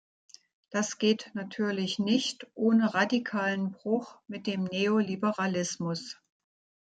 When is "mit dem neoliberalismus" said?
4.25-6.17